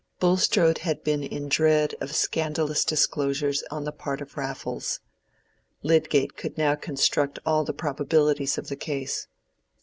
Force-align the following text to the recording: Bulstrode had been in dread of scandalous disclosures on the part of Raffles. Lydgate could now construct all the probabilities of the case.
Bulstrode 0.19 0.79
had 0.79 1.03
been 1.03 1.21
in 1.21 1.47
dread 1.47 1.93
of 2.01 2.15
scandalous 2.15 2.83
disclosures 2.83 3.63
on 3.69 3.83
the 3.83 3.91
part 3.91 4.19
of 4.19 4.35
Raffles. 4.35 4.99
Lydgate 5.83 6.35
could 6.35 6.57
now 6.57 6.73
construct 6.73 7.37
all 7.45 7.63
the 7.63 7.71
probabilities 7.71 8.57
of 8.57 8.69
the 8.69 8.75
case. 8.75 9.27